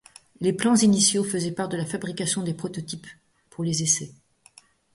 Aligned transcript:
Les 0.39 0.51
plans 0.51 0.75
initiaux 0.77 1.23
faisaient 1.23 1.51
part 1.51 1.69
de 1.69 1.77
la 1.77 1.85
fabrication 1.85 2.41
de 2.41 2.51
prototypes 2.53 3.05
pour 3.51 3.63
les 3.63 3.83
essais. 3.83 4.11